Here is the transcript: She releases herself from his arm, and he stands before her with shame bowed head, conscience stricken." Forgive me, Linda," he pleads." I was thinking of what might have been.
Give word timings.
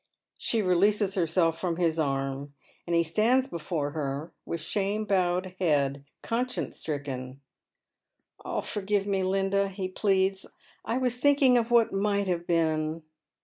She 0.39 0.63
releases 0.63 1.13
herself 1.13 1.59
from 1.59 1.75
his 1.75 1.99
arm, 1.99 2.55
and 2.87 2.95
he 2.95 3.03
stands 3.03 3.47
before 3.47 3.91
her 3.91 4.33
with 4.47 4.59
shame 4.59 5.05
bowed 5.05 5.53
head, 5.59 6.05
conscience 6.23 6.77
stricken." 6.77 7.39
Forgive 8.63 9.05
me, 9.05 9.21
Linda," 9.21 9.69
he 9.69 9.87
pleads." 9.87 10.47
I 10.85 10.97
was 10.97 11.17
thinking 11.17 11.55
of 11.55 11.69
what 11.69 11.93
might 11.93 12.25
have 12.27 12.47
been. 12.47 13.03